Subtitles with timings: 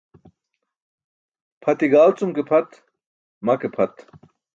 [1.61, 2.69] Pʰati gal cum je ke pʰat,
[3.45, 3.95] ma ke pʰat.